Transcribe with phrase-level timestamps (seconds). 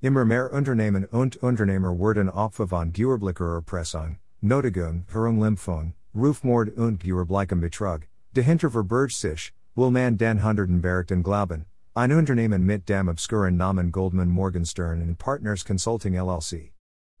[0.00, 7.60] Immer mehr Unternehmen und Unternehmer werden Opfer von Gewerblicher Erpressung, Notigung, Verunglimpfung, Rufmord und Gewerblichem
[7.60, 11.64] Betrug, dahinter verbirgt sich, will man den Hunderten Berichten glauben,
[11.94, 16.72] ein Unternehmen mit dem obskuren Namen Goldman Morgenstern und Partners Consulting LLC.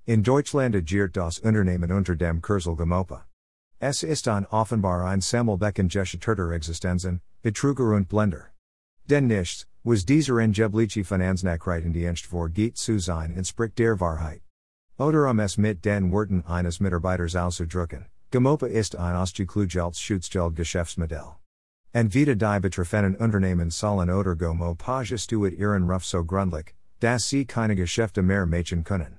[0.04, 3.26] In Deutschland agiert das Unternehmen unter dem Kurzel GoMoPa.
[3.80, 8.52] Es ist ein offenbar ein Sammelbecken gescheiterter Existenzen, Betruger und Blender.
[9.08, 14.42] Denn nichts, was dieser Angebliche Finanznachrichtendienst vorgeht zu sein entspricht der Wahrheit.
[14.98, 21.36] Oder um es mit den Worten eines Mitarbeiters auszudrücken, GoMoPa ist ein ausgeklügeltes Schutzgeld-Geschäftsmodell.
[21.92, 27.76] Entweder die betreffenden Unternehmen sollen oder GoMoPa gestuet ihren Ruf so gründlich, dass sie keine
[27.76, 29.18] Geschäfte mehr machen können.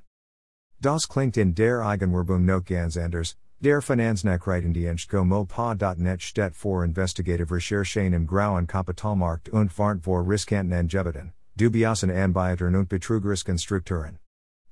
[0.80, 8.13] Das klingt in der Eigenwerbung noch ganz anders, Der Finanznachrichtendienst GoMoPa.net steht vor investigative Recherchen
[8.13, 14.17] im grauen Kapitalmarkt und warnt vor riskanten Angebeten, dubiosen Anbietern und betrügerischen Strukturen.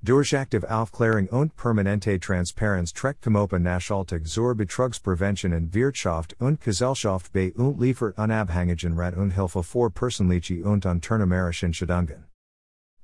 [0.02, 7.33] Durch aktive Aufklärung und permanente Transparenz trägt GoMoPa Nachhaltig zur Betrugsprävention in Wirtschaft und Gesellschaft
[7.33, 12.23] bei und liefert unabhängigen Rat und Hilfe vor persönliche und unternehmerischen Schadungen.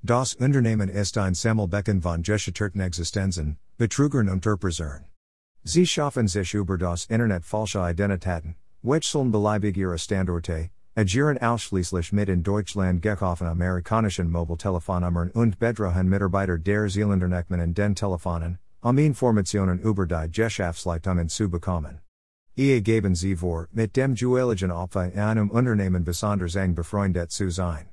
[0.01, 5.03] Das Unternehmen ist ein Sammelbecken von gescheiterten Existenzen, Betrugern und Erpressern.
[5.65, 12.27] Sie schaffen sich über das Internet falsche Identitäten, welche beliebig ihre Standorte, agieren ausschließlich mit
[12.27, 19.79] in Deutschland gekaufen amerikanischen Mobiltelefonnummern und bedrachen Mitarbeiter der Seeländernachmen in den Telefonen, um Informationen
[19.79, 22.01] über die Geschäftsleitungen zu bekommen.
[22.55, 27.49] Ihr geben sie vor, mit dem dueligen Opfer in einem Unternehmen besonders eng befreundet zu
[27.49, 27.87] sein.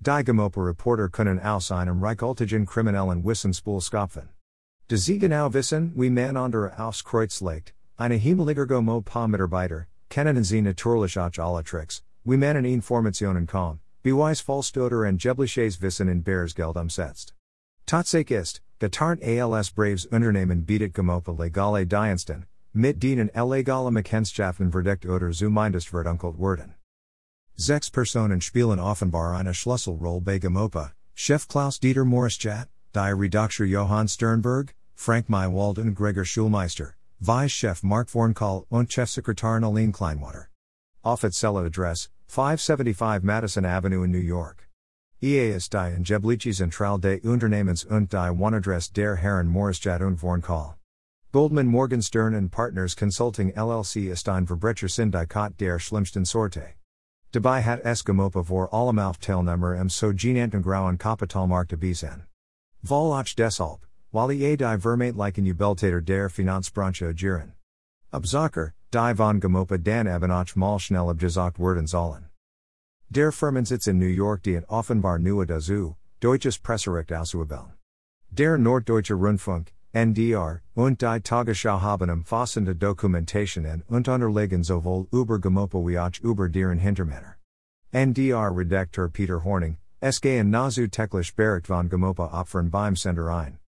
[0.00, 4.28] Die GoMoPa-Reporter können aus einem reichhaltigen kriminellen Wissenspool skopfen.
[4.90, 9.76] De Sie genau wissen, wie man andere aufs Kreuz legt, eine Himmeliger Mo pa Mitarbeiter,
[9.76, 15.22] er kennen Sie natürlich auch alle Tricks, wie man in Informationen kommt, beweis Fallstoder und
[15.22, 17.34] Jebliches Wissen in Bearsgeld umsetzt.
[17.86, 25.06] Tatsache ist, getarnt als Braves Unternehmen bietet GoMoPa legale Diensten, mit denen illegale Mekennschaften verdeckt
[25.06, 26.74] oder zumindest verdunkelt werden.
[27.54, 33.66] Sechs Personen spielen offenbar eine Schlüsselrolle bei GoMoPa, Chef Klaus Dieter Morris Maurischat, die Redakteur
[33.66, 40.48] Johann Sternberg, Frank Maywald und Gregor Schulmeister, Vice-Chef Mark Vornkahl und Chefsekretär Aline Kleinwater.
[41.02, 44.68] Offizielle Address, 575 Madison Avenue in New York.
[45.22, 50.74] EA ist die Angebliche Zentrale des Unternehmens und die Wohnadresse der Herren Maurischat und Vornkahl.
[51.32, 56.74] Goldman Morgenstern and Partners Consulting LLC ist ein Verbrecher Syndikat der schlimmsten Sorte.
[57.32, 62.26] Dabei hat es GoMoPa vor allem auf Teilnehmer im sogenannten grauen Kapitalmarkt abisen.
[62.82, 67.52] Volach deshalb, while ie die Vermate liken Ubeltater der Finanzbranche agieren.
[68.12, 72.28] Abzacher, die von GoMoPa dan Ebenach mal schnell abgesagt werden sollen.
[73.08, 77.74] Der Firmensitz in New York die Offenbar Neue dazu, Deutsches Presserecht ausüben.
[78.32, 85.78] Der Norddeutsche Rundfunk, NDR, und die Tagesschau haben umfassende Dokumentationen und Unterlagen sowohl über GoMoPa
[85.86, 87.36] wie auch über deren Hintermänner.
[87.92, 93.59] NDR-Redakteur Peter Hornung, SG und Nazu Teklisch Bericht von GoMoPa Opfern beim Sender ein.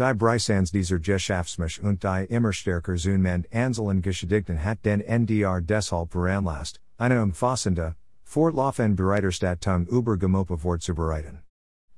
[0.00, 6.12] Die Brisans dieser Geschäftsmisch und die immer stärker zunehmend Anseln Geschädigten hat den NDR deshalb
[6.12, 11.42] veranlasst, eine umfassende, fortlaufende Bereiterstattung über GoMoPa vorzubereiten.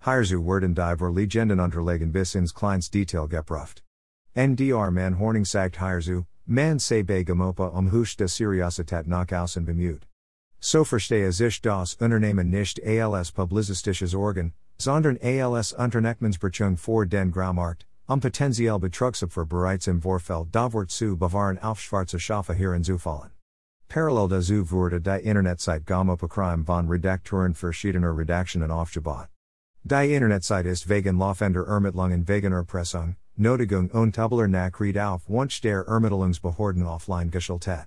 [0.03, 3.83] Hierzu werden die Legenden unterlegen bis ins kleinste Detail geprüft.
[4.33, 9.67] NDR man Hornung sagt hierzu, man se bei GoMoPa um Husch de Seriosität nach außen
[9.67, 10.07] bemüht.
[10.59, 17.87] So verstehe sich das Unternehmen nicht als publizistisches Organ, sondern als Unternehmensbetreuung vor den Graumarkt,
[18.11, 23.31] um potenziell Betrugsopfer bereits im Vorfeld Davort zu bewahren auf schwarze Schafe heranzufallen.
[23.89, 29.29] Parallel dazu wurde die Internetseite GoMoPa Crime von Redakteuren verschiedener Redaktionen aufgebaut.
[29.85, 35.87] Die Internetseite ist wegen laufender Ermittlungen wegen Erpressung, Notigung und Tabler Nachried auf Wunsch der
[35.87, 37.87] Ermittlungsbehörden offline geschaltet.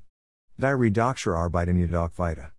[0.57, 2.53] Die Redakteur arbeiten jedoch weiter.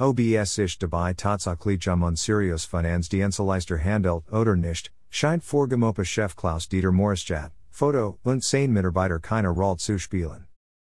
[0.00, 6.36] OBS sich dabei tatsächlich um un serious Finanzdienstleister handelt oder nicht, scheint vor GoMoPa Chef
[6.36, 10.46] Klaus Dieter Maurischat, Foto und sein Mitarbeiter keine Rolle zu spielen.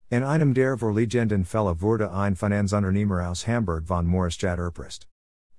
[0.08, 5.06] In einem der Vorliegenden Fälle wurde ein Finanzunternehmer aus Hamburg von Maurischat erpresst.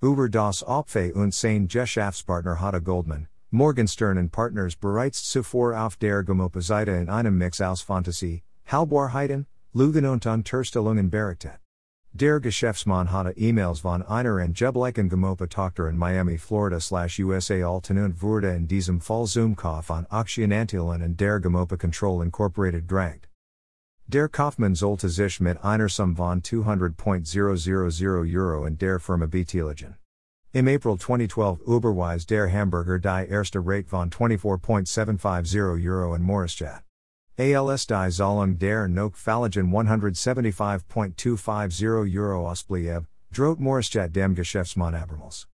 [0.00, 6.24] Über das Opfe und sein Geschäftspartner hatte Goldman, Morgenstern und Partners bereits zuvor auf der
[6.24, 11.60] GoMoPa Seite in einem Mix aus Fantasie, Halbwahrheiten, Lügen und Unterstellungen berichtet.
[12.12, 18.54] Der Geschäftsmann hatte E-Mails von einer angeblichen GoMoPa-Tochter in Miami, Florida slash USA Altenund wurde
[18.54, 23.28] in diesem Fall Zoomkauf an Aktienanteile in der GoMoPa Control Incorporated drankt.
[24.06, 29.96] Der Kaufmann sollte sich mit einer Sum von 200.000 Euro in der Firma beteiligen.
[30.52, 36.87] Im April 2012 Uberwise der Hamburger die erste Rate von 24.750 Euro in Maurischat.
[37.40, 45.46] ALS die Zahlung der noch Fallegen 175.250 Euro ausblieb, droht Maurischat dem Geschäftsmann Abramos.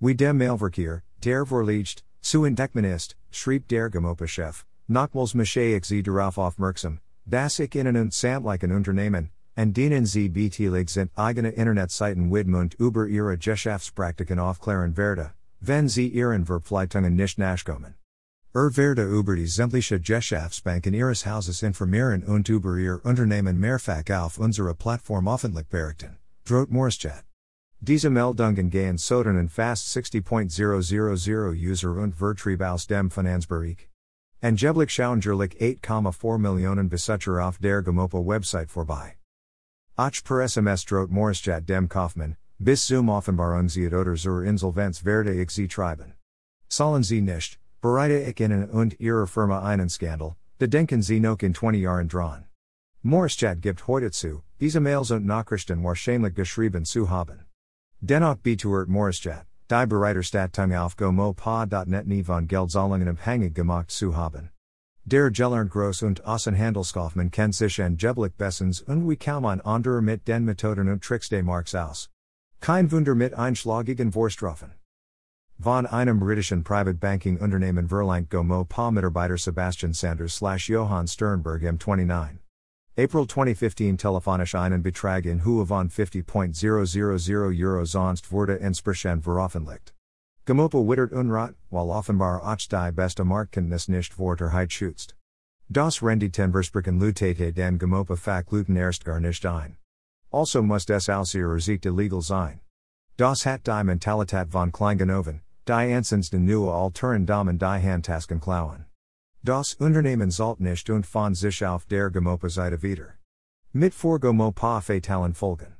[0.00, 6.38] Wie dem Mailverkehr, der vorliegt, zu entdecken ist, schrieb der GoMoPa-Chef, Nochmals mich sie darauf
[6.38, 12.70] aufmerksam, dass ich Ihnen und Samtlichen Unternehmen, and dienen Sie beteiligt sind eigene Internetseiten widmen
[12.78, 15.30] über ihre Geschäftspraktiken aufklären werde,
[15.60, 17.94] wenn Sie Ihren Verpflichtungen nicht nachkommen.
[18.54, 24.38] Er werde über die sämtliche Geschäftsbanken Ihres Hauses informieren und über Ihr Unternehmen mehrfach auf
[24.38, 27.24] unserer Plattform öffentlich berichten, droht Maurischat.
[27.80, 33.88] Diese Meldungen gehen sodann fast 60.000 User und Vertrieb aus dem Finanzbereich.
[34.40, 39.18] Angeblich schauengerlich 8,4 Millionen Besucher auf der GoMoPa Website vorbei.
[39.96, 45.50] Ach per SMS droht Maurischat dem Kaufmann, bis zum Offenbarungsziet oder zur Insolvenz werde ich
[45.50, 46.14] sie treiben.
[46.68, 51.38] Sollen sie nicht, bereite ich Ihnen und Ihrer Firma einen Skandal, de denken Sie noch
[51.42, 52.44] in 20 Jahren dran.
[53.02, 57.46] Maurischat gibt heute zu, diese Mails und Nachrichten wahrscheinlich geschrieben zu haben.
[58.00, 64.50] Dennoch betuert Maurischat, die Bereiterstattung auf gomo.net nie von Geldzahlungen abhängig gemacht zu haben.
[65.04, 69.62] Der Gelernte Groß und Außenhandelskaufmann kennt sich angeblich bestens und wie kaum ein
[70.04, 72.10] mit den Methoden und Tricks des Marks aus.
[72.60, 74.77] Kein Wunder mit einschlagigen Vorstrafen.
[75.60, 82.38] Von einem britischen Private Banking Unternehmen verlangt GoMoPa Mitarbeiter Sebastian Sanders slash Johann Sternberg M29.
[82.96, 89.92] April 2015 telefonisch einen Betrag in Höhe von 50.000 Euro sonst wurde entsprechend veröffentlicht.
[90.46, 95.16] GoMoPa wittert unrat, while offenbar auch die beste Marktkenntnis nicht Vorterheit schützt.
[95.68, 99.76] Das Renditen Versprechen Lutate den GoMoPa Fak Luten erst gar nicht ein.
[100.30, 102.60] Also muss es außer illegal sein.
[103.16, 108.86] Das hat die Mentalität von Kleingenoven, die Ansonsten nur Alteren Damen die Handtasken klauen.
[109.44, 113.18] Das Unternehmen zahlt nicht und von sich auf der GoMoPa Seite wieder.
[113.72, 115.76] Mit Vorgomopa fatalen Folgen.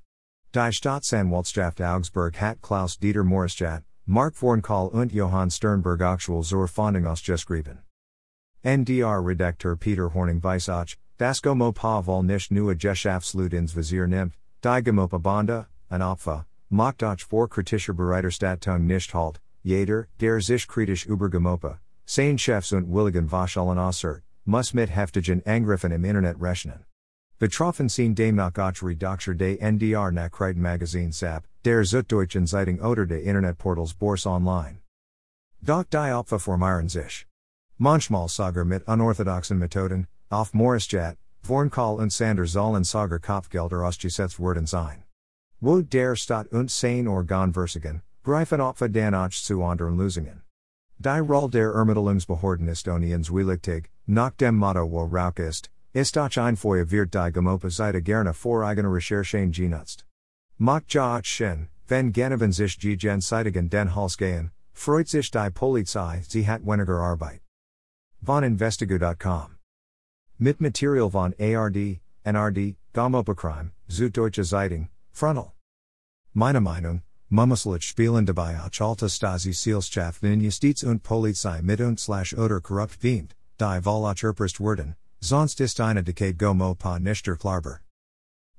[0.55, 7.06] Die Staatsanwaltschaft Augsburg hat Klaus Dieter Maurischat, Mark Vornkahl und Johann Sternberg aktuell zur Fonding
[7.06, 7.79] ausgeschrieben.
[8.62, 14.82] NDR Redakteur Peter Hornung Weissach, das Gomopa vol nicht nur Geschäftslut ins Visier nimmt, die
[14.82, 21.06] GoMoPa Banda, an Opfer, macht auch vor kritischer Bereiterstattung nicht halt, jeder, der sich kritisch
[21.06, 26.84] über GoMoPa, sein Chefs und Willigen Waschallen aussert, muss mit heftigen Angriffen im Internet rechnen.
[27.38, 33.22] Betroffen sind demnach auch Redakteur de NDR Nachrichten Magazin SAP, der Süddeutschen Zeitung oder de
[33.22, 34.78] Internetportals Bors Online.
[35.60, 37.26] Doch die Opfer formieren sich.
[37.76, 44.66] Manchmal sogar mit unorthodoxen Methoden, auf Maurischat, Vornkahl und Sanders sollen sogar Kopfgelder ausgesetzt worden
[44.66, 45.05] sein.
[45.60, 50.42] Wo der Staat und sein Organ versigen, greifen Opfer dann auch zu anderen Lösungen.
[50.98, 56.36] Die Roll der Ermittlungsbehörden ist onions wichtig, nach dem Motto wo Rauch ist, ist auch
[56.36, 60.04] ein Feuer wird die GoMoPa Seite gerne vor eigene Recherchen genutzt.
[60.58, 65.50] Macht ja auch Sinn, wenn Geneven sich gegen Zeitigen den Hals gehen, freut sich die
[65.50, 67.40] Polizei, sie hat weniger Arbeit.
[68.22, 69.56] Von Investigo.com.
[70.36, 75.52] Mit Material von ARD, NRD, GoMoPa Crime, Süddeutsche Zeitung, Frontal.
[76.34, 82.00] Meine Meinung, Mummislich spielen dabei auch alte Stasi Seelschaft in Justiz und Polizei mit und
[82.00, 87.81] slash oder korrupt wiemt, die Volach erpresst werden, sonst ist eine Decade Gomopa nicht klarbar.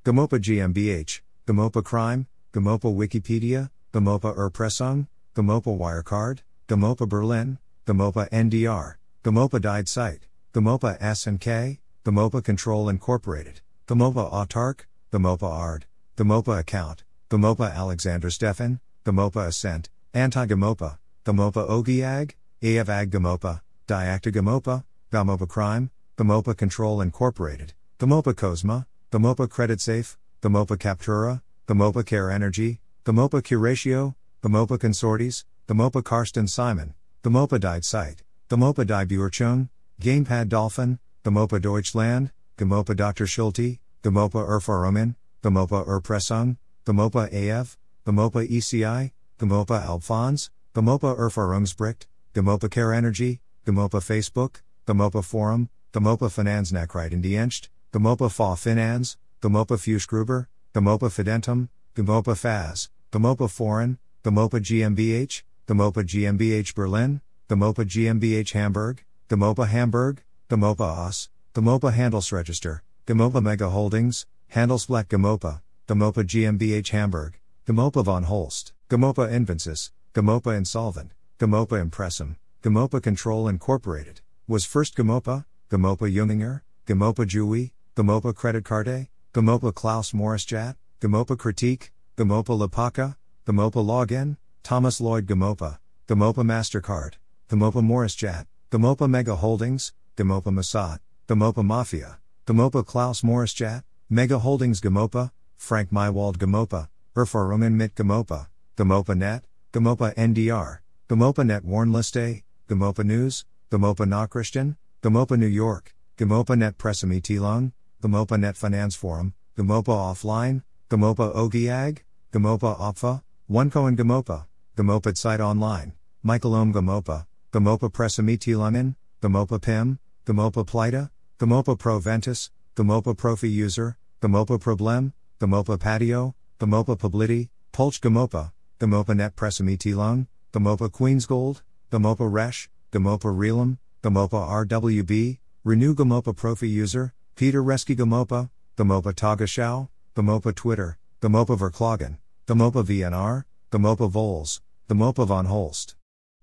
[0.04, 9.60] Gomopa GmbH, Gomopa Crime, Gomopa Wikipedia, Gomopa Erpressung, Gomopa Wirecard, Gomopa Berlin, Gomopa NDR, Gomopa
[9.60, 18.32] Died Site, Gomopa SNK, Gomopa Control Incorporated, Gomopa Autark, Gomopa ARD, Gomopa Account, GoMoPa Alexander
[18.32, 27.74] Stefan, GoMoPa Ascent, Anti-GoMoPa, GoMoPa Ogiag, Eavag GoMoPa, Diacta GoMoPa, GoMoPa Crime, GoMoPa Control Incorporated,
[28.00, 36.04] GoMoPa Cosma, GoMoPa Credit Safe, GoMoPa Captura, GoMoPa Care Energy, GoMoPa Curatio, GoMoPa Consortes, GoMoPa
[36.04, 39.70] Karsten Simon, GoMoPa Died Site, GoMoPa Die Buurchung,
[40.02, 43.28] GoMoPa Dolphin, GoMoPa Deutschland, GoMoPa Dr.
[43.28, 46.58] Schulte, GoMoPa Erfahrungen, GoMoPa Erpressung,
[46.90, 47.78] GoMoPa AF,
[48.08, 57.68] GoMoPa ECI, GoMoPa Alphons, GoMoPa Erfahrungsbericht, GoMoPa Care Energy, GoMoPa Facebook, GoMoPa Forum, GoMoPa Finanznachrichtendienst,
[57.94, 66.74] GoMoPa Fa Finanz, GoMoPa Fuschgruber, GoMoPa Fidentum, GoMoPa Faz, GoMoPa Foreign, GoMoPa GmbH, GoMoPa GmbH
[66.74, 75.62] Berlin, GoMoPa GmbH Hamburg, GoMoPa Hamburg, GoMoPa OS, GoMoPa Handelsregister, GoMoPa Mega Holdings, Handelsblatt GoMoPa,
[75.90, 84.22] GoMoPa GmbH Hamburg, GoMoPa von Holst, GoMoPa Invensis, GoMoPa Insolvent, GoMoPa Impressum, GoMoPa Control Incorporated,
[84.48, 91.92] was first GoMoPa, GoMoPa Junginger, GoMoPa Jui, GoMoPa Credit Carte, GoMoPa Klaus Maurischat, GoMoPa Critique,
[92.18, 93.16] GoMoPa Lapaka,
[93.48, 97.14] GoMoPa Login, Thomas Lloyd GoMoPa, GoMoPa MasterCard,
[97.50, 105.32] GoMoPa Maurischat, GoMoPa Mega Holdings, GoMoPa Masat, GoMoPa Mafia, GoMoPa Klaus Maurischat, Mega Holdings GoMoPa,
[105.60, 108.48] Frank Maywald GoMoPa, Erfahrungen mit GoMoPa,
[108.78, 115.94] GoMoPa Net, GoMoPa NDR, GoMoPa Net Warnliste, GoMoPa News, GoMoPa Na Christian, GoMoPa New York,
[116.18, 122.00] GoMoPa Net Pressemitteilung, GoMoPa Net Finance Forum, GoMoPa Offline, GoMoPa Ogiag,
[122.32, 124.48] GoMoPa Opfa, OneCoin GoMoPa,
[124.78, 132.50] GoMoPa Site Online, Michael Ohm GoMoPa, GoMoPa Pressemitteilungen, GoMoPa PIM, GoMoPa Pleita, GoMoPa Pro Ventus,
[132.76, 140.90] GoMoPa Profi User, GoMoPa Problem, GoMoPa Patio, GoMoPa Publiti, Pulch GoMoPa, GoMoPa Net Pressemitteilung, GoMoPa
[140.90, 141.62] Queensgold,
[141.94, 149.88] GoMoPa Resh, GoMoPa Realum, GoMoPa RWB, Renew GoMoPa Profi User, Peter Reski GoMoPa, GoMoPa Tagesschau,
[150.14, 155.96] GoMoPa Twitter, GoMoPa Verklagen, GoMoPa VNR, GoMoPa Vols, GoMoPa von Holst.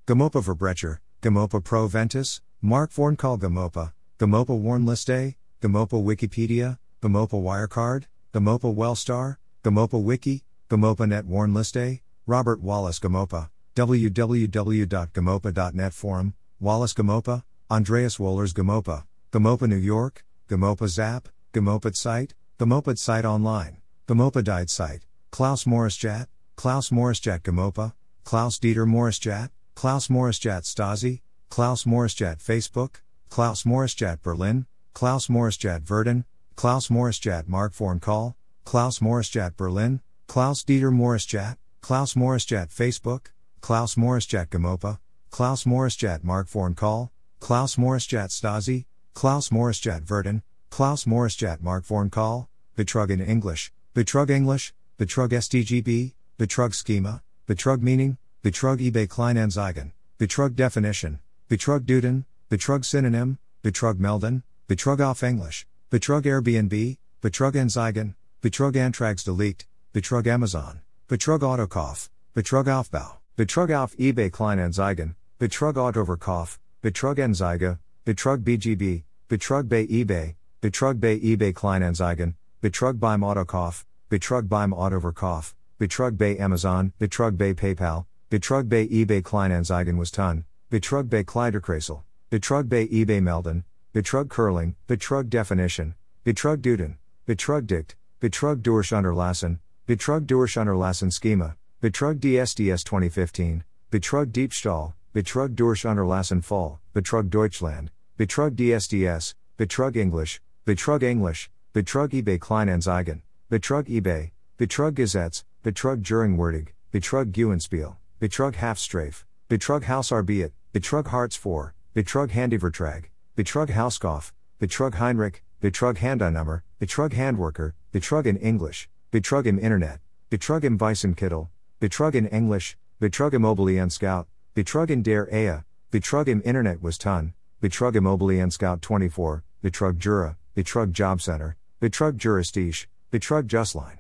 [0.07, 8.05] GoMoPa Verbrecher, GoMoPa Pro Ventus, Mark Vornkahl GoMoPa, GoMoPa Warnliste, GoMoPa Wikipedia, GoMoPa Wirecard,
[8.37, 18.19] GoMoPa Wellstar, GoMoPa Wiki, GoMoPa Net Warnliste, Robert Wallace GoMoPa, www.gomopa.net Forum, Wallace GoMoPa, Andreas
[18.19, 25.07] Wohlers GoMoPa, GoMoPa New York, GoMoPa Zap, GoMoPa Site, GoMoPa Site Online, GoMoPa Died Site,
[25.31, 26.27] Klaus Maurischat,
[26.57, 33.01] Klaus Maurischat GoMoPa, Klaus Dieter Maurischat, Klaus Maurischat Stasi, Klaus Maurischat Facebook,
[33.31, 36.27] Klaus Maurischat Berlin, Klaus Maurischat Verden,
[36.57, 38.35] Klaus Maurischat Mark Vornkahl,
[38.65, 44.99] Klaus Maurischat Berlin, Klaus Dieter Maurischat, Klaus Maurischat Facebook, Klaus Maurischat GoMoPa,
[45.31, 47.11] Klaus Maurischat Mark Vornkahl,
[47.41, 54.73] Klaus Maurischat Stasi, Klaus Maurischat Verden, Klaus Maurischat Mark Vornkahl, Betrug in English, Betrug English,
[54.99, 61.19] Betrug STGB, Betrug Schema, Betrug Meaning, Betrug eBay Kleinanzeigen, Betrug Definition,
[61.51, 69.23] Betrug Duden, Betrug Synonym, Betrug Melden, Betrug Off English, Betrug Airbnb, Betrug Anzeigen, Betrug Antrags
[69.23, 77.21] Delikt, Betrug Amazon, Betrug Autokauf, Betrug Aufbau, Betrug auf eBay Klein Kleinanzeigen, Betrug Autoverkauf, Betrug
[77.21, 84.49] Anzeige, Betrug BGB, Betrug bei eBay, Betrug bei eBay Klein Kleinanzeigen, Betrug beim Autokauf, Betrug
[84.49, 90.47] beim Autoverkauf, Betrug bei Amazon, Betrug bei PayPal, Betrug bei eBay Klein Kleinanzeigen was ton,
[90.69, 93.63] Betrug bei Kleiderkreisel, Betrug bei eBay Melden,
[93.97, 101.57] Betrug Curling, Betrug Definition, Betrug Duden, Betrug Dict, Betrug durch Unterlassen, Betrug durch Unterlassen Schema,
[101.81, 107.89] Betrug DSDS 2015, Betrug Diebstahl, Betrug durch Unterlassen Fall, Betrug Deutschland,
[108.19, 116.75] Betrug DSDS, Betrug English, Betrug English, Betrug eBay Kleinanzeigen, Betrug eBay, Betrug Gesetz, Betrug Juringwürdig,
[116.93, 125.43] Betrug Gewinnspiel, Betrug Halfstrafe, Betrug Hausarbeit, Betrug Hartz IV, Betrug Handyvertrag, Betrug Hauskauf, Betrug Heinrich,
[125.61, 130.01] Betrug Handeinnummer, Betrug Handworker, Betrug in English, Betrug im Internet,
[130.31, 136.41] Betrug im Weissenkittel, Betrug in English, Betrug Immobilien Scout, Betrug in der Ehe, Betrug im
[136.41, 143.47] Internet was ton, Betrug Immobilien Scout 24, Betrug Jura, Betrug Job Center, Betrug Juristisch, Betrug
[143.47, 143.99] Justline.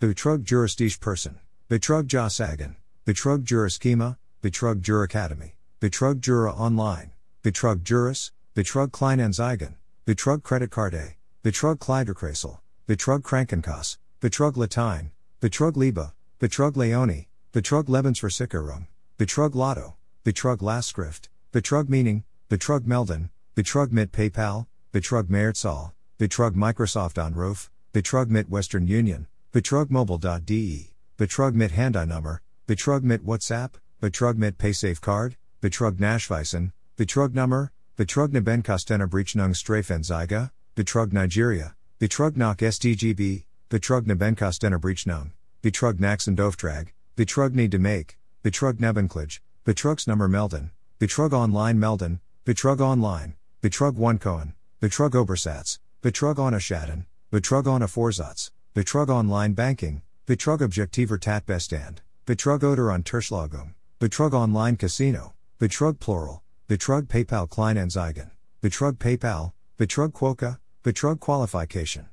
[0.00, 7.10] Betrug Juristisch Person, Betrug Jossagen, Betrug Juraschema, Betrug Juracademy, Betrug Jura Online,
[7.42, 11.14] Betrug Juris, Betrug Kleinanzeigen, Betrug Kreditkarte,
[11.44, 18.88] Betrug Kleiderkreisel, Betrug Krankenkasse, Betrug Latein, Betrug Liebe, Betrug Leone, Betrug Lebensversicherung,
[19.18, 27.18] Betrug Lotto, Betrug Lastschrift, Betrug Meaning, Betrug Melden, Betrug mit PayPal, Betrug Mehrzahl, Betrug Microsoft
[27.18, 34.58] Anruf, Betrug mit Western Union, Betrug Mobile.de, Betrug mit Handynummer, Betrug mit WhatsApp, Betrug mit
[34.58, 44.06] PaySafeCard, Betrug Nachweisen, Betrug Nummer, Betrug Nebenkostener Berechnung Strafenzeiger, Betrug Nigeria, Betrug nach SDGB, Betrug
[44.06, 52.80] Nebenkostener Berechnung, Betrug Naxendofträg, Betrug nie Demake, Betrug Nebenklage, Betrugsnummer Melden, Betrug Online Melden, Betrug
[52.80, 60.62] Online, Betrug OneCoin, Betrug Obersatz, Betrug ohne Schaden, Betrug ohne Vorsatz, Betrug Online Banking, Betrug
[60.62, 66.40] Objektiver Tatbestand, Betrug oder Unterschlagung, Betrug Online Casino, Betrug Plural,
[66.70, 68.30] Betrug PayPal Kleinanzeigen,
[68.62, 72.06] Betrug PayPal, Betrug Quoka, Betrug Qualification.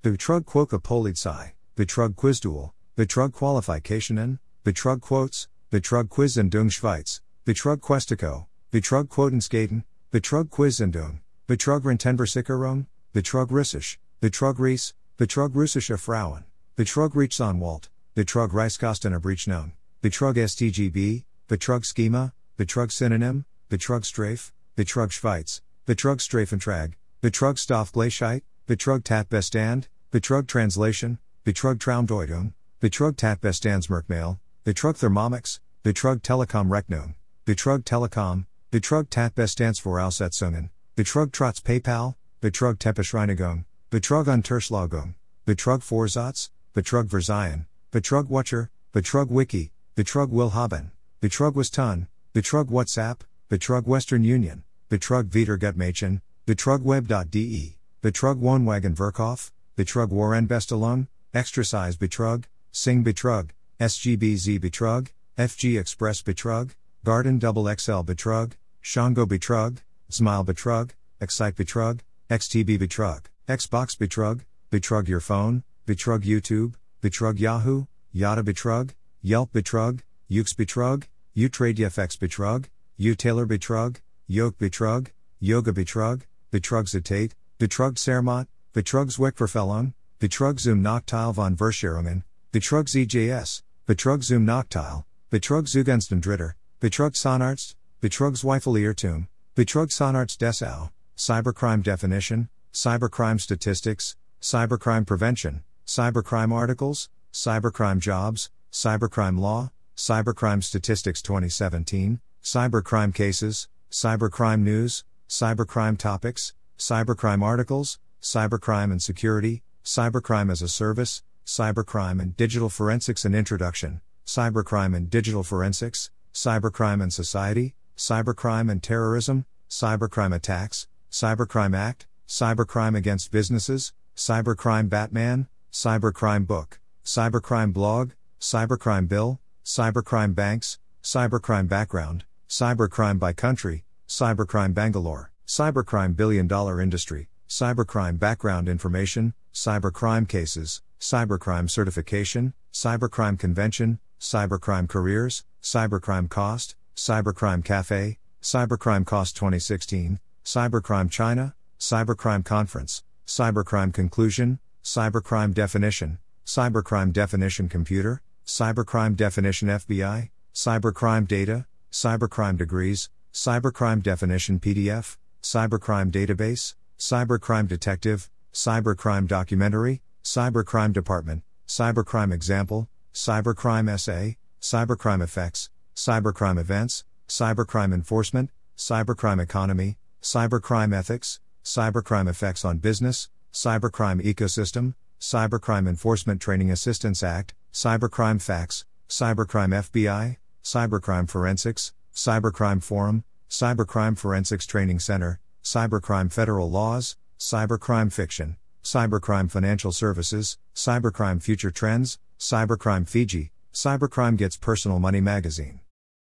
[0.00, 9.08] Betrug Quoka Polizei, Betrug Quizduel, Betrug Qualifikationen, Betrug Quotes, Betrug Quizzendung Schweiz, Betrug Questico, Betrug
[9.08, 9.82] Quotenskaten,
[10.12, 16.44] Betrug Quizzendung, Betrug Rentenversicherung, Betrug Russisch, Betrug Ries, Betrug Russische Frauen,
[16.76, 26.18] Betrug Rechtsanwalt, Betrug Reichskostenabrechnung, Betrug STGB, Betrug Schema, Betrug Synonym, Betrug Strafe, Betrug Schweiz, Betrug
[26.18, 36.68] Strafentrag, Betrug Stoffgleichheit, Betrug Tatbestand, Betrug Translation, Betrug Traumdeutung, Betrug Tatbestandsmerkmal, Betrug Thermomix, Betrug Telekom
[36.68, 47.08] Rechnung, Betrug Telekom, Betrug Tatbestandsvoraussetzungen, Betrug Trotz PayPal, Betrug Teppichreinigung, Betrug Unterschlagung, Betrug Vorsatz, Betrug
[47.08, 55.30] Verzeihung, Betrug Watcher, Betrug Wiki, Betrug Willhaben, Betrug Westun, Betrug WhatsApp, Betrug Western Union, Betrug
[55.30, 65.08] Wiedergutmachen, Betrug Web.de, Betrug Wohnwagen Verkauf, Betrug Warren Bestelung, Extrasize Betrug, Sing Betrug, SGBZ Betrug,
[65.38, 66.74] FG Express Betrug,
[67.04, 74.40] Garden Double XL Betrug, Shango Betrug, Smile Betrug, Excite Betrug, XTB Betrug, Xbox Betrug,
[74.72, 78.90] Betrug Your Phone, Betrug YouTube, Betrug Yahoo, Yada Betrug,
[79.22, 81.04] Yelp Betrug, Ukes Betrug,
[81.36, 82.64] UTradeFX Betrug,
[82.98, 91.34] UTaylor Betrug, Yoke Betrug, Yoga Betrug, Betrug Zitate, Betrug Sermot, Betrug Zweckverfällung, Betrug Zum Nachteil
[91.34, 92.22] von Verscherungen,
[92.52, 100.90] Betrug ZJS, Betrug Zum Nachteil, Betrug Zugunsten Dritter, Betrug Sonarzt, Betrug Zweifelirrtum, Betrug Sonarzt Dessau,
[101.16, 112.20] Cybercrime Definition, Cybercrime Statistics, Cybercrime Prevention, Cybercrime Articles, Cybercrime Jobs, Cybercrime Law, Cybercrime Statistics 2017,
[112.46, 121.24] Cybercrime Cases, Cybercrime News, Cybercrime Topics, Cybercrime Articles, Cybercrime and Security, Cybercrime as a Service,
[121.44, 128.80] Cybercrime and Digital Forensics and Introduction, Cybercrime and Digital Forensics, Cybercrime and Society, Cybercrime and
[128.80, 139.08] Terrorism, Cybercrime Attacks, Cybercrime Act, Cybercrime Against Businesses, Cybercrime Batman, Cybercrime Book, Cybercrime Blog, Cybercrime
[139.08, 148.20] Bill, Cybercrime Banks, Cybercrime Background, Cybercrime by Country, Cybercrime Bangalore, Cybercrime Billion Dollar Industry, Cybercrime
[148.20, 159.04] Background Information, Cybercrime Cases, Cybercrime Certification, Cybercrime Convention, Cybercrime Careers, Cybercrime Cost, Cybercrime Cafe, Cybercrime
[159.04, 169.66] Cost 2016, Cybercrime China, Cybercrime Conference, Cybercrime Conclusion, Cybercrime Definition, Cybercrime Definition Computer, Cybercrime Definition
[169.68, 180.92] FBI, Cybercrime Data, Cybercrime Degrees, Cybercrime Definition PDF, Cybercrime Database, Cybercrime Detective, Cybercrime Documentary, Cybercrime
[180.92, 191.40] Department, Cybercrime Example, Cybercrime Essay, Cybercrime Effects, Cybercrime Events, Cybercrime Enforcement, Cybercrime Economy, Cybercrime Ethics,
[191.64, 200.36] Cybercrime Effects on Business, Cybercrime Ecosystem, Cybercrime Enforcement Training Assistance Act, Cybercrime Facts, Cybercrime FBI,
[200.66, 209.92] Cybercrime Forensics, Cybercrime Forum, Cybercrime Forensics Training Center, Cybercrime Federal Laws, Cybercrime Fiction, Cybercrime Financial
[209.92, 215.78] Services, Cybercrime Future Trends, Cybercrime Fiji, Cybercrime Gets Personal Money Magazine.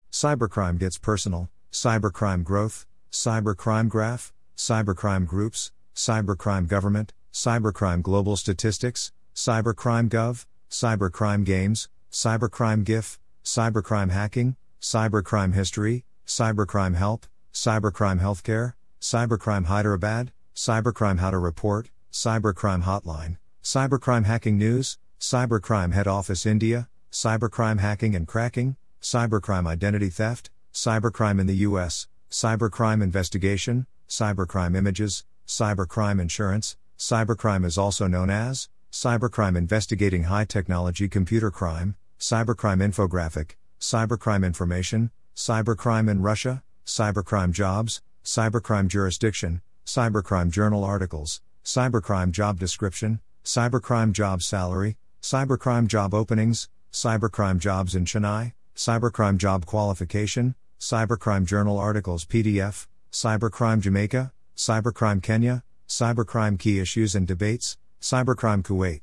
[0.09, 10.07] Cybercrime Gets Personal, Cybercrime Growth, Cybercrime Graph, Cybercrime Groups, Cybercrime Government, Cybercrime Global Statistics, Cybercrime
[10.07, 13.19] Gov, Cybercrime Games, Cybercrime GIF,
[13.49, 22.83] Cybercrime Hacking, Cybercrime History, Cybercrime Help, Cybercrime Healthcare, Cybercrime Hyderabad, Cybercrime How to Report, Cybercrime
[22.83, 30.51] Hotline, Cybercrime Hacking News, Cybercrime Head Office India, Cybercrime Hacking and Cracking, Cybercrime Identity Theft,
[30.71, 38.69] Cybercrime in the US, Cybercrime Investigation, Cybercrime Images, Cybercrime Insurance, Cybercrime is also known as
[38.91, 48.01] Cybercrime Investigating High Technology Computer Crime, Cybercrime Infographic, Cybercrime Information, Cybercrime in Russia, Cybercrime Jobs,
[48.25, 57.57] Cybercrime Jurisdiction, Cybercrime Journal Articles, Cybercrime Job Description, Cybercrime Job Salary, Cybercrime Job Openings, Cybercrime
[57.57, 66.59] Jobs in Chennai, Cybercrime Job Qualification, Cybercrime Journal Articles PDF, Cybercrime Jamaica, Cybercrime Kenya, Cybercrime
[66.59, 68.99] Key Issues and Debates, Cybercrime Kuwait,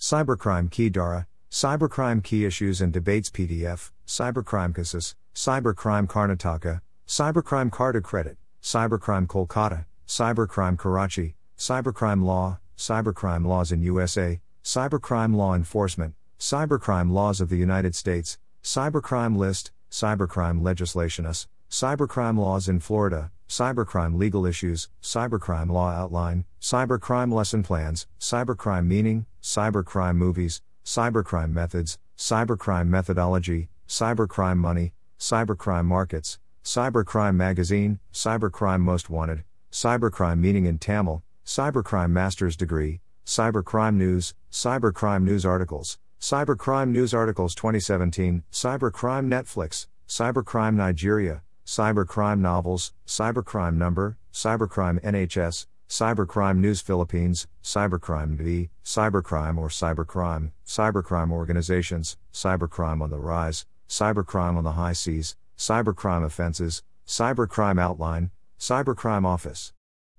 [0.00, 8.02] Cybercrime Key Dara, Cybercrime Key Issues and Debates PDF, Cybercrime Cases, Cybercrime Karnataka, Cybercrime Card
[8.04, 17.10] Credit, Cybercrime Kolkata, Cybercrime Karachi, Cybercrime Law, Cybercrime Laws in USA, Cybercrime Law Enforcement, Cybercrime
[17.12, 24.44] Laws of the United States, Cybercrime List, Cybercrime Legislationus, Cybercrime Laws in Florida, Cybercrime Legal
[24.44, 33.68] Issues, Cybercrime Law Outline, Cybercrime Lesson Plans, Cybercrime Meaning, Cybercrime Movies, Cybercrime Methods, Cybercrime Methodology,
[33.86, 42.56] Cybercrime Money, Cybercrime Markets, Cybercrime Magazine, Cybercrime Most Wanted, Cybercrime Meaning in Tamil, Cybercrime Master's
[42.56, 52.38] Degree, Cybercrime News, Cybercrime News Articles, Cybercrime News Articles 2017, Cybercrime Netflix, Cybercrime Nigeria, Cybercrime
[52.38, 62.18] Novels, Cybercrime Number, Cybercrime NHS, Cybercrime News Philippines, Cybercrime V, Cybercrime or Cybercrime, Cybercrime Organizations,
[62.30, 69.72] Cybercrime on the Rise, Cybercrime on the High Seas, Cybercrime Offenses, Cybercrime Outline, Cybercrime Office.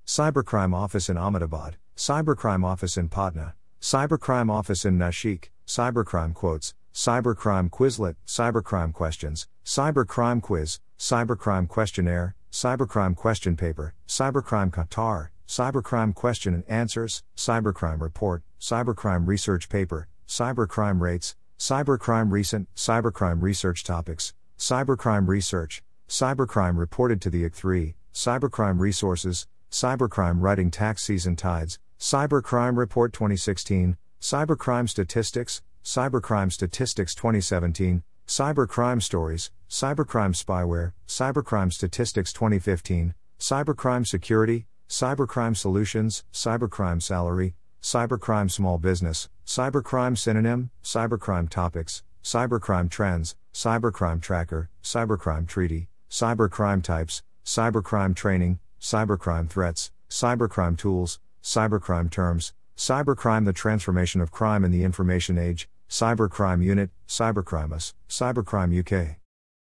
[0.08, 7.70] Cybercrime Office in Ahmedabad, Cybercrime Office in Patna, Cybercrime Office in Nashik, Cybercrime Quotes, Cybercrime
[7.70, 16.64] Quizlet, Cybercrime Questions, Cybercrime Quiz, Cybercrime Questionnaire, Cybercrime Question Paper, Cybercrime Qatar, Cybercrime Question and
[16.68, 25.82] Answers, Cybercrime Report, Cybercrime Research Paper, Cybercrime Rates, Cybercrime Recent, Cybercrime Research Topics, Cybercrime Research,
[26.08, 33.98] Cybercrime Reported to the IC3, Cybercrime Resources, Cybercrime Writing Tax Season Tides, Cybercrime Report 2016,
[34.22, 45.56] Cybercrime Statistics, Cybercrime Statistics 2017, Cybercrime Stories, Cybercrime Spyware, Cybercrime Statistics 2015, Cybercrime Security, Cybercrime
[45.56, 55.48] Solutions, Cybercrime Salary, Cybercrime Small Business, Cybercrime Synonym, Cybercrime Topics, Cybercrime Trends, Cybercrime Tracker, Cybercrime
[55.48, 64.32] Treaty, Cybercrime Types, Cybercrime Training, Cybercrime Threats, Cybercrime Tools, Cybercrime Terms, Cybercrime The Transformation of
[64.32, 69.18] Crime in the Information Age, Cybercrime Unit, Cybercrimus, Cybercrime UK.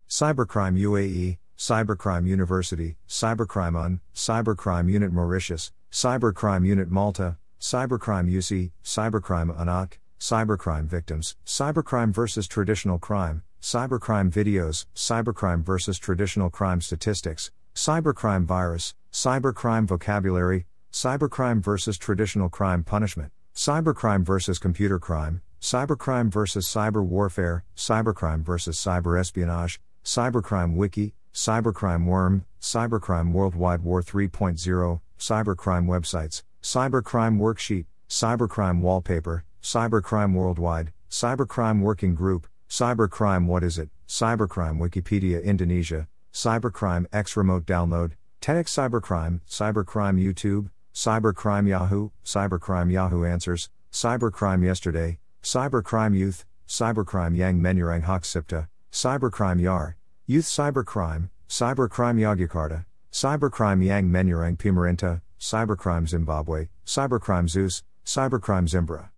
[0.08, 9.58] Cybercrime UAE, Cybercrime University, Cybercrime UN, Cybercrime Unit Mauritius, Cybercrime Unit Malta, Cybercrime UC, Cybercrime
[9.58, 18.44] Anak, Cybercrime Victims, Cybercrime versus Traditional Crime, Cybercrime Videos, Cybercrime versus Traditional Crime Statistics, Cybercrime
[18.44, 27.04] Virus, Cybercrime Vocabulary, Cybercrime versus Traditional Crime Punishment, Cybercrime versus Computer Crime, Cybercrime versus Cyber
[27.04, 36.44] Warfare, Cybercrime versus Cyber Espionage, Cybercrime Wiki, Cybercrime Worm, Cybercrime Worldwide War 3.0, Cybercrime Websites,
[36.64, 43.90] Cybercrime Worksheet, Cybercrime Wallpaper, Cybercrime Worldwide, Cybercrime Working Group, Cybercrime What is it?
[44.08, 53.26] Cybercrime Wikipedia Indonesia, Cybercrime X Remote Download, TEDx Cybercrime, Cybercrime YouTube, Cybercrime Yahoo, Cybercrime Yahoo
[53.26, 62.20] Answers, Cybercrime Yesterday, Cybercrime Youth, Cybercrime Yang Menurang Hak Sipta, Cybercrime Yar, Youth Cybercrime, Cybercrime
[62.20, 69.12] Yogyakarta, Cybercrime Yang Menyerang Pimarinta, Cybercrime Zimbabwe, Cybercrime Zeus, Cybercrime Zimbra.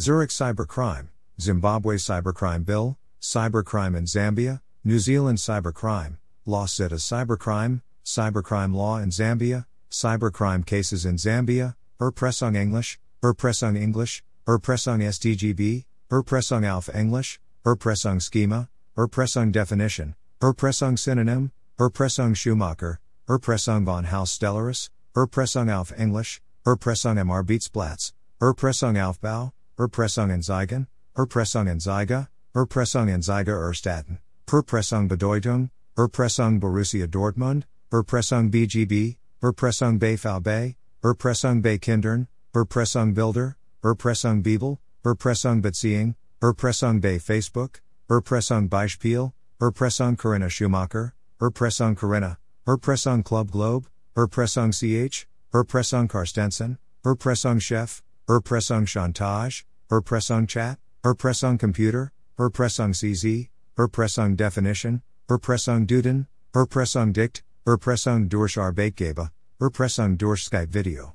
[0.00, 6.16] Zurich Cybercrime, Zimbabwe Cybercrime Bill, Cybercrime in Zambia, New Zealand Cybercrime,
[6.46, 13.76] Law Set as Cybercrime, Cybercrime Law in Zambia, Cybercrime Cases in Zambia, Erpressung English, Erpressung
[13.76, 23.86] English, Erpressung SDGB, Erpressung auf English, Erpressung Schema, Erpressung Definition, Erpressung Synonym, Erpressung Schumacher, Erpressung
[23.86, 31.68] von Haus Stellaris, Erpressung auf Englisch, Erpressung am Arbeitsplatz, Erpressung Aufbau, Erpressung in Zeigen, Erpressung
[31.68, 34.18] in Zeiger, Erpressung in Zeiger Erstatten,
[34.52, 44.42] Erpressung Bedeutung, Erpressung Borussia Dortmund, Erpressung BGB, Erpressung BVB, Erpressung bei Kindern, Erpressung Bilder, Erpressung
[44.42, 53.50] Bibel, Erpressung Beziehung, Erpressung bei Facebook, Erpressung Beispiel, Erpressung Corinna Schumacher, Erpressung Corinna, Erpressung Club
[53.50, 63.48] Globe, Erpressung CH, Erpressung Karstensen, Erpressung Chef, Erpressung Chantage, Erpressung Chat, Erpressung Computer, Erpressung CZ,
[63.78, 71.14] Erpressung Definition, Erpressung Duden, Erpressung Dict, Erpressung durch Arbeitgeber, Erpressung durch Skype Video.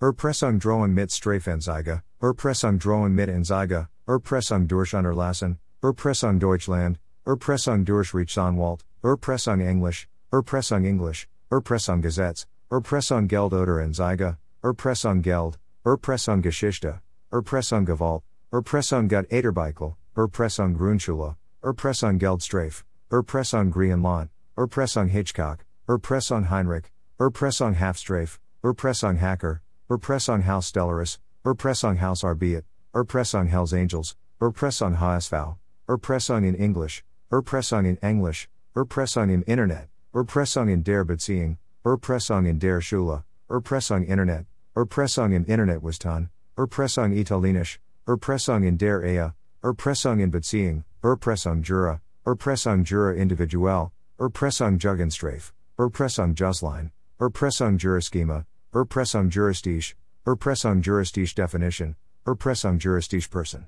[0.00, 8.12] Erpressung drohen mit Strafenzeige, Erpressung drohen mit Anzeige, Erpressung durch Unterlassen, Erpressung Deutschland, Erpressung durch
[8.12, 15.56] Rechtsanwalt, Erpressung Englisch, Erpressung English, Erpressung Gesetz, Erpressung Geld oder Anzeige, Erpressung Geld,
[15.86, 17.00] Erpressung Geschichte,
[17.32, 26.90] Erpressung Gewalt, Erpressung Gut Aderbeichel, Erpressung Grundschule, Erpressung Geldstrafe, Erpressung Grienland, Erpressung Hitchcock, Erpressung Heinrich,
[27.18, 35.56] Erpressung Halfstrafe, Erpressung Hacker, Erpressung Haus Stellaris, Erpressung Haus Arbiet, Erpressung Hells Angels, Erpressung HSV,
[35.88, 37.02] Erpressung in English,
[37.34, 44.04] Erpressung in English, Erpressung im Internet, Erpressung in der Beziehung, Erpressung in der Schule, Erpressung
[44.04, 50.84] Internet, Erpressung im Internet was tan, Erpressung Italienisch, Erpressung in der Ehe, Erpressung in Beziehung,
[51.02, 61.34] Erpressung Jura, Erpressung Jura individuell, Erpressung Jugendstrafe, Erpressung Justline, Erpressung Juraschema, Erpressung juristisch, Erpressung juristisch
[61.34, 63.66] Definition, Erpressung juristisch Person.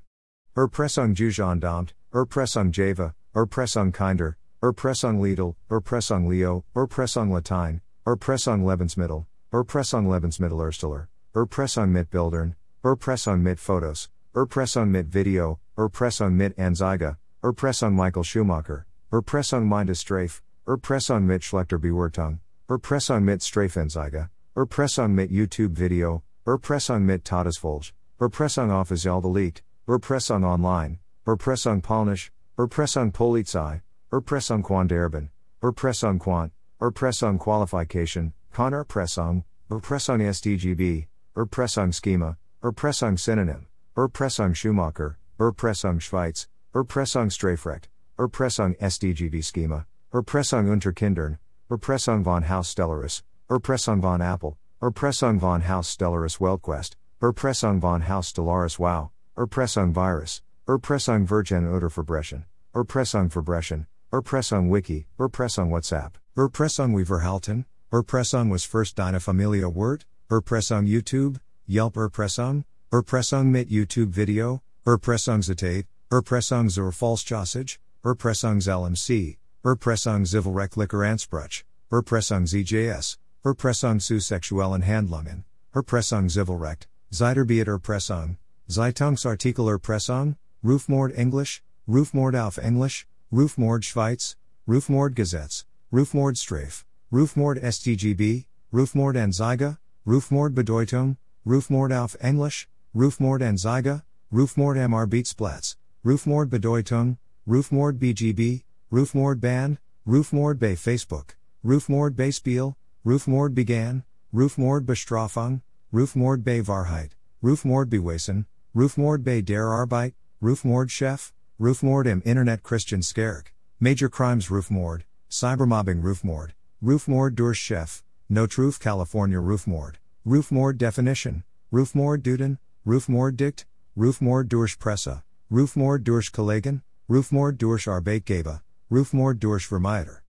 [0.57, 10.09] Erpressung Jugendamt, Erpressung Java, Erpressung Kinder, Erpressung Lidl, Erpressung Leo, Erpressung Latein, Erpressung Lebensmittel, Erpressung
[10.09, 18.25] Lebensmittelersteller, Erpressung mit Bildern, Erpressung mit Fotos, Erpressung mit Video, Erpressung mit Anzeige, Erpressung Michael
[18.25, 27.05] Schumacher, Erpressung Mindesstrafe, Erpressung mit Schlechter Bewertung, Erpressung mit Strafenzeige, Erpressung mit YouTube Video, Erpressung
[27.05, 35.29] mit Todesfolge, Erpressung offiziell delete, Erpressung online, Erpressung Polnisch, Erpressung Polizei, Erpressung Quanderben,
[35.63, 45.99] Erpressung Quant, Erpressung Qualification, Con Erpressung, Erpressung SDGB, Erpressung Schema, Erpressung Synonym, Erpressung Schumacher, Erpressung
[46.01, 47.89] Schweiz, Erpressung Strafrecht,
[48.19, 51.37] Erpressung SDGB Schema, Erpressung unter Kindern,
[51.71, 59.93] Erpressung von Hausstellaris, Erpressung von Apple, Erpressung von Hausstellaris Weltquest, Erpressung von Hausstellaris Wow, Erpressung
[59.93, 68.65] Virus, Erpressung Virgin oder Verbrechen, Erpressung Verbrechen, Erpressung Wiki, Erpressung WhatsApp, Erpressung Weverhalten, Erpressung was
[68.65, 76.91] first deine Familie Word, Erpressung YouTube, Yelp Erpressung, Erpressung mit YouTube Video, Erpressungszitat, Erpressung zur
[76.91, 87.69] Falschjossage, Erpressungs LMC, Erpressung Zivilrechtlicher Anspruch, Erpressung ZJS, Erpressung zu sexuellen Handlungen, Erpressung Zivilrecht, Zeiterbeat
[87.69, 97.59] Erpressung, Zeitungsartikel Erpressung, Rufmord English, Rufmord auf Englisch, Rufmord Schweiz, Rufmord Gesetz, Rufmord Strafe, Rufmord
[97.63, 101.17] STGB, Rufmord Anzeige, Rufmord Bedeutung,
[101.47, 110.59] Rufmord auf Englisch, Rufmord Anzeige, Rufmord MR Beatsplatz, Rufmord Bedeutung, Rufmord BGB, Rufmord Band, Rufmord
[110.59, 119.23] bei Facebook, Rufmord bei Spiel, Rufmord began, Rufmord Bestrafung, Rufmord bei Wahrheit, Rufmord Beweisen, Rufmord
[119.23, 126.51] bei der Arbeit, Rufmord Chef, Rufmord im Internet Christian Skerk, Major Crimes Rufmord, Cybermobbing Rufmord,
[126.83, 129.95] Rufmord durch Chef, No Truth California Rufmord,
[130.27, 133.65] Rufmord Definition, Rufmord Duden, Rufmord Dict,
[133.97, 140.21] Rufmord durch Presse, Rufmord durch Kollegen, Rufmord durch Arbeitgeber, Rufmord durch Vermieter.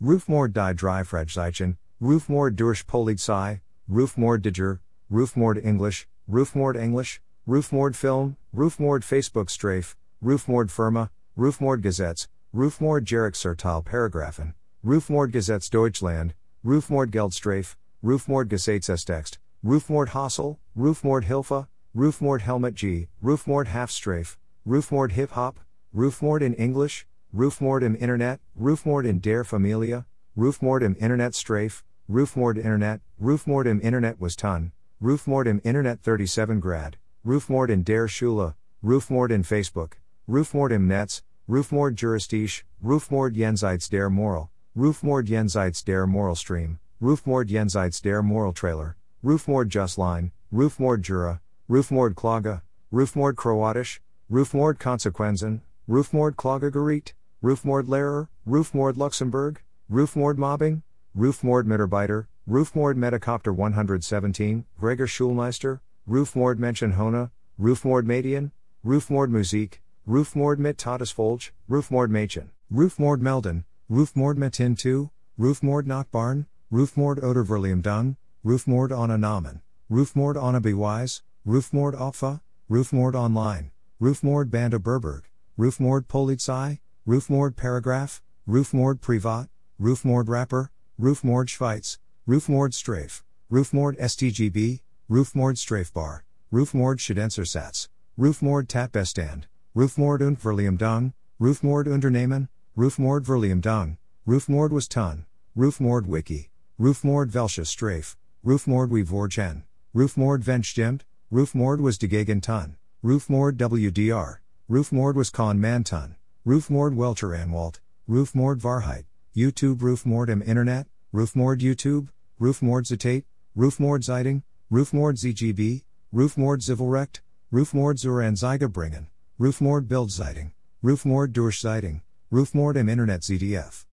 [0.00, 9.02] Rufmord die Dreifragezeichen, Rufmord durch Polizei, Rufmord Diger, Rufmord English, Rufmord English, Rufmord Film, Rufmord
[9.02, 14.52] Facebook Strafe, Rufmord Firma, Rufmord Gesetz, Rufmord Jerek Sertal Paragraphen,
[14.84, 23.68] Rufmord Gesetz Deutschland, Rufmord Geldstrafe, Rufmord Gesetzestext, Rufmord Hassel, Rufmord Hilfe, Rufmord Helmet G, Rufmord
[23.68, 24.36] Halfstrafe,
[24.68, 25.60] Rufmord Hip Hop,
[25.96, 30.04] Rufmord in English, Rufmord im Internet, Rufmord in der Familie,
[30.36, 34.72] Rufmord im Internet Strafe, Rufmord Internet, Rufmord im Internet was ton,
[35.02, 41.20] Rufmord im Internet 37 Grad, Rufmord in der Schule, Rufmord in Facebook, Rufmord im Netz,
[41.46, 48.54] Rufmord Juristisch, Rufmord Jenseits der Moral, Rufmord Jenseits der Moral Stream, Rufmord Jenseits der Moral
[48.54, 58.28] Trailer, Rufmord Justline, Rufmord Jura, Rufmord Klage, Rufmord Kroatisch, Rufmord Konsequenzen, Rufmord Klagegericht, Rufmord Lehrer,
[58.46, 59.58] Rufmord Luxembourg,
[59.90, 60.82] Rufmord Mobbing,
[61.14, 68.52] Rufmord Mitarbeiter, Rufmord Metacopter 117, Gregor Schulmeister, Rufmord Menschenhona, Rufmord Median,
[68.84, 77.22] Rufmord Musik, Rufmord mit Todesfolge, Rufmord Mädchen, Rufmord Melden, Rufmord Metin 2, Rufmord Nachbarn, Rufmord
[77.22, 79.60] oder Verliumdung, Rufmord Anna Namen,
[79.90, 85.24] Rufmord Anna Beweis, Rufmord Opfa, Rufmord Online, Rufmord Banda Berberg,
[85.58, 89.48] Rufmord Polizei, Rufmord Paragraph, Rufmord Privat,
[89.80, 96.20] Rufmord Rapper, Rufmord Schweiz, Rufmord Strafe, Rufmord STGB, Rufmord Strafbar,
[96.52, 106.06] Rufmord Schadensersatz, Rufmord Tatbestand, Rufmord und Verliumdung, Rufmord Unternehmen, Rufmord Verliumdung, Rufmord was ton, Rufmord
[106.06, 111.00] Wiki, Rufmord Welche Strafe, Rufmord wie Vorgen, Rufmord Venstimmt,
[111.32, 114.38] Rufmord was dagegen ton, Rufmord WDR,
[114.70, 116.14] Rufmord was con man ton,
[116.46, 123.24] Rufmord Welcher Anwalt, Rufmord Wahrheit, YouTube Rufmord im Internet, Rufmord YouTube, Rufmord Zitate,
[123.56, 132.76] Rufmord Zeitung, Rufmord ZGB, Rufmord Zivilrecht, Rufmord zur Anzeige bringen, Rufmord Bildzeitung, Rufmord Durchzeitung, Rufmoord
[132.76, 133.89] im Internet ZDF.